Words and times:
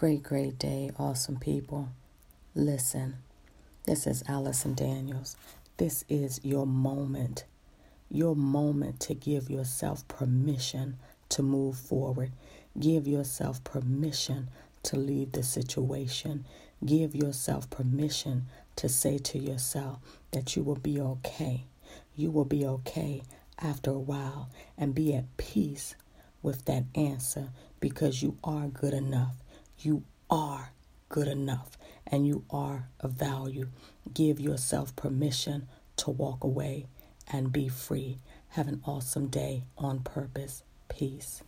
Great, 0.00 0.22
great 0.22 0.58
day, 0.58 0.90
awesome 0.98 1.36
people. 1.36 1.90
Listen, 2.54 3.16
this 3.84 4.06
is 4.06 4.24
Allison 4.26 4.72
Daniels. 4.72 5.36
This 5.76 6.06
is 6.08 6.40
your 6.42 6.66
moment, 6.66 7.44
your 8.10 8.34
moment 8.34 8.98
to 9.00 9.14
give 9.14 9.50
yourself 9.50 10.08
permission 10.08 10.96
to 11.28 11.42
move 11.42 11.76
forward. 11.76 12.32
Give 12.78 13.06
yourself 13.06 13.62
permission 13.62 14.48
to 14.84 14.96
leave 14.96 15.32
the 15.32 15.42
situation. 15.42 16.46
Give 16.82 17.14
yourself 17.14 17.68
permission 17.68 18.46
to 18.76 18.88
say 18.88 19.18
to 19.18 19.38
yourself 19.38 19.98
that 20.30 20.56
you 20.56 20.62
will 20.62 20.76
be 20.76 20.98
okay. 20.98 21.64
You 22.16 22.30
will 22.30 22.46
be 22.46 22.64
okay 22.64 23.22
after 23.58 23.90
a 23.90 23.98
while 23.98 24.48
and 24.78 24.94
be 24.94 25.12
at 25.14 25.36
peace 25.36 25.94
with 26.40 26.64
that 26.64 26.84
answer 26.94 27.50
because 27.80 28.22
you 28.22 28.38
are 28.42 28.66
good 28.68 28.94
enough. 28.94 29.34
You 29.82 30.04
are 30.28 30.72
good 31.08 31.26
enough 31.26 31.78
and 32.06 32.26
you 32.26 32.44
are 32.50 32.88
of 33.00 33.12
value. 33.12 33.68
Give 34.12 34.38
yourself 34.38 34.94
permission 34.94 35.68
to 35.96 36.10
walk 36.10 36.44
away 36.44 36.86
and 37.32 37.50
be 37.50 37.68
free. 37.68 38.18
Have 38.50 38.68
an 38.68 38.82
awesome 38.84 39.28
day 39.28 39.64
on 39.78 40.00
purpose. 40.00 40.64
Peace. 40.88 41.42